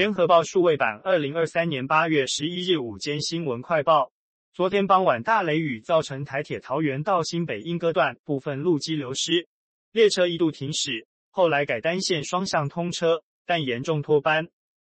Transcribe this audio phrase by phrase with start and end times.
[0.00, 4.10] 联合报数位版二零二三年八月十一日午间新闻快报：
[4.54, 9.46] 昨天傍晚大雷雨造成台铁桃园到新北莺歌段部分路基流失，
[9.92, 14.48] 列车一度停驶，后来改单线双向通车，但严重脱班。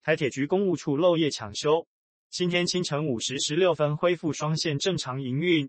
[0.04, 1.88] 台铁局公务处漏夜抢修，
[2.30, 5.68] 今天清晨五时十六分恢复双线正常营运，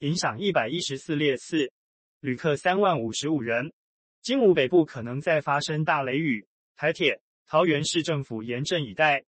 [0.00, 1.72] 影响一百一十四列次，
[2.20, 3.72] 旅客三万五十五人。
[4.20, 6.46] 今午北部可能再发生大雷雨，
[6.76, 9.24] 台铁、桃园市政府严阵以待。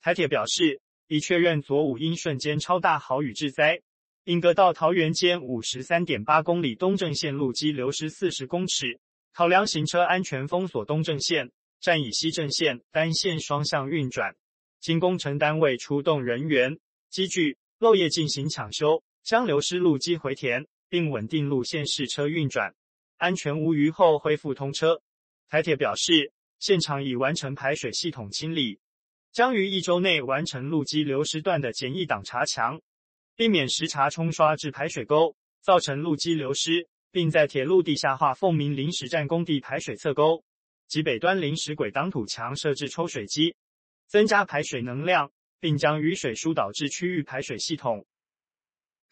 [0.00, 3.80] 台铁表示，已确认昨午因瞬间超大豪雨致灾，
[4.24, 8.98] 莺歌到桃园间五十三点八公里东正线路基流失四十公尺，
[9.32, 11.50] 考量行车安全，封锁东正线。
[11.80, 14.36] 站以西正线单线双向运转，
[14.80, 22.74] 经工程单位出动人员、机具，漏液进行抢修，将流失路基回填，并稳定路线试车运转，
[23.16, 25.00] 安全无虞后恢复通车。
[25.48, 28.78] 台铁表示，现场已完成排水系统清理，
[29.32, 32.80] 将于一周内完成路基流失段的简易挡查墙，
[33.34, 40.44] 避免时查冲刷至排水沟，造成路基流失，并在铁路地下化凤鸣临时站工地排水侧沟。
[40.86, 43.54] 及北端临时轨挡土墙设置抽水机，
[44.08, 45.30] 增加排水能量，
[45.60, 48.04] 并将雨水疏导至区域排水系统。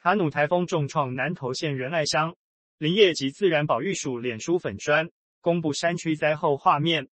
[0.00, 2.34] 卡努台风重创南投县仁爱乡，
[2.78, 5.08] 林业及自然保育署脸书粉砖
[5.40, 7.08] 公布山区灾后画面。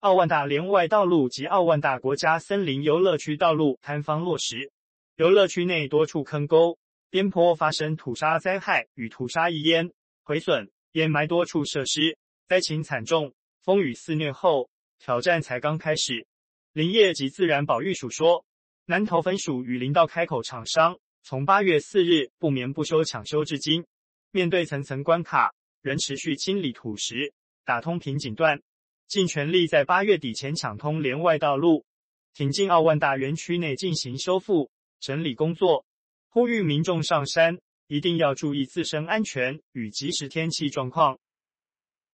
[0.00, 4.70] 奥万大连外道路及奥万大国家森林游乐区道路坍方落石，
[5.16, 6.78] 游乐区内多处坑沟、
[7.10, 9.90] 边坡发生土砂灾害与土砂溢淹，
[10.22, 13.34] 毁损掩埋多处设施，灾情惨重。
[13.64, 16.28] 风雨肆虐后，挑战才刚开始。
[16.72, 18.44] 林业及自然保育署说，
[18.86, 23.84] 南投分署与林道开口厂商从八月四日不眠不休抢修至今，
[24.30, 25.52] 面对层层关卡，
[25.82, 27.32] 仍持续清理土石，
[27.64, 28.62] 打通瓶颈段，
[29.08, 31.86] 尽全力在八月底前抢通连外道路，
[32.34, 34.70] 挺进奥万大园区内进行修复
[35.00, 35.86] 整理工作。
[36.28, 41.18] 呼吁民众上山一定要注意自身安全与即时天气状况。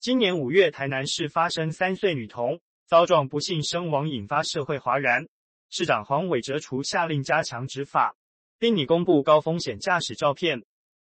[0.01, 5.29] 今年五月，台南市发生三岁女童遭撞不幸身亡，引发社会哗然。
[5.69, 8.17] 市长黄伟哲除下令加强执法，
[8.59, 10.65] 并拟公布高风险驾驶照片，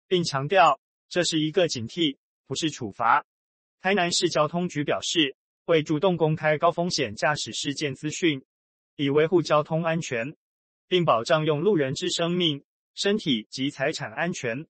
[0.06, 3.24] 并强调这是一个警惕，不是处罚。
[3.80, 8.42] 台南市交通局表示，会主动公开高风险驾驶事件资讯，
[8.96, 10.36] 以维护交通安全，
[10.88, 14.66] 并保障用路人之生命、身体及财产安全。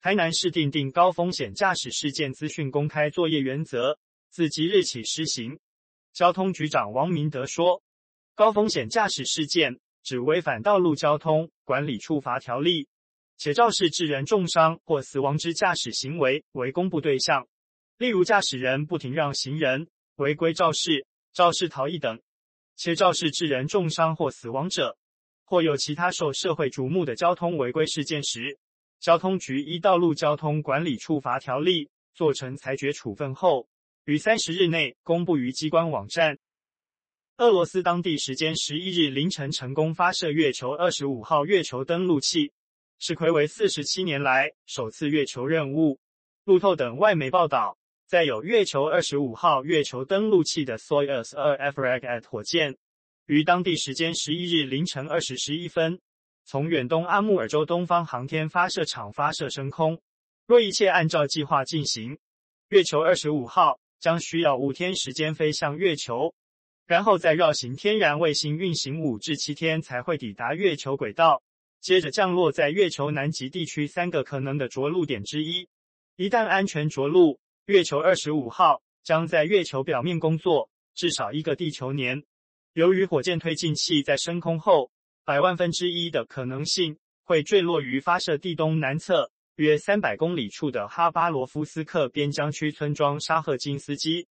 [0.00, 3.98] 台南市订定高风险驾驶事件资讯公开作业原则，
[4.30, 5.58] 自即日起施行。
[6.12, 7.82] 交通局长王明德说
[8.34, 12.88] ：“高风险驾驶事件指违反道路交通管理处罚条例，
[13.38, 17.46] 且肇事致人重伤或死亡之驾驶行为为公布对象，
[17.96, 19.86] 例如驾驶人不停让行人、
[20.16, 22.20] 违规肇事、肇事逃逸等，
[22.76, 24.96] 且肇事致人重伤或死亡者，
[25.44, 28.58] 或有其他受社会瞩目的交通违规事件时。”
[29.00, 33.66] 交通局依道路交通管理处罚条例做成裁决处分后，
[34.04, 36.38] 于三十日内公布于机关网站。
[37.38, 42.52] 俄罗斯当地时间十一日凌晨成功发射月球二十五号月球登陆器，
[43.00, 45.98] 是睽违四十七年来首次月球任务。
[46.44, 47.76] 路透等外媒报道，
[48.06, 52.76] 载有月球二十五号月球登陆器的 Soyuz 二 f r a g a t 火箭，
[53.26, 56.00] 于当地时间十一日凌晨二时十一分。
[56.44, 60.00] 从远东阿穆尔州东方航天发射场发射升空，
[60.46, 62.18] 若一切按照计划进行，
[62.68, 66.34] 月球二十五号将需要五天时间飞向月球，
[66.84, 71.40] 然后再绕行天然卫星运行五至七天才会抵达月球轨道，
[71.80, 75.68] 接着降落在月球南极地区三个可能的着陆点之一。
[76.16, 82.24] 一旦安全着陆，月球二十五号将在月球表面工作至少一个地球年。
[82.72, 84.90] 由于火箭推进器在升空后，
[85.24, 94.26] 百万分之一的可能性会坠落于发射地东南侧约三百公里处的哈巴罗夫斯克边疆区村庄沙赫金斯基，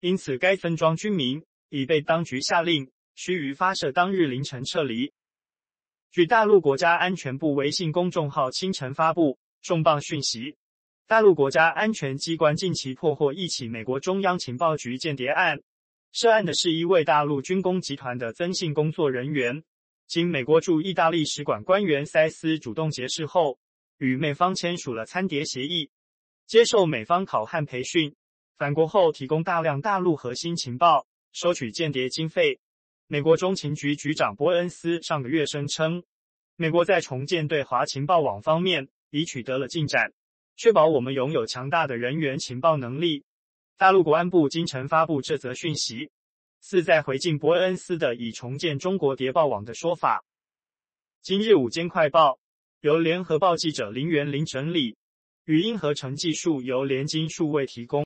[0.00, 5.12] 因此该村庄居民已被当局下令须于发射当日凌晨撤离。
[6.10, 10.56] 据大陆国家安全部微信公众号清晨发布重磅讯息，
[11.06, 15.60] 大陆国家安全机关近期破获一起美国中央情报局间谍案，
[16.10, 19.62] 涉案的是一位大陆军工集团的征信工作人员。
[20.06, 23.58] 经美国驻意大利使馆官员塞斯主动结识后，
[23.98, 25.90] 与美方签署了参谍协议，
[26.46, 28.14] 接受美方考汉培训，
[28.56, 32.58] 返国后提供大量大陆核心情报，收取间谍经费。
[33.06, 36.02] 美国中情局局长伯恩斯上个月声称，
[36.56, 40.12] 美国在重建对华情报网方面已取得了进展，
[40.56, 43.24] 确保我们拥有强大的人员情报能力。
[43.76, 46.10] 大陆国安部今晨发布这则讯息。
[46.64, 50.24] 似在回敬伯恩斯的已重建中国谍报网的说法。
[51.20, 52.38] 今日午间快报
[52.82, 54.96] 由联合报记者林元林整理，
[55.46, 58.04] 语音合成技术由联金数位提供。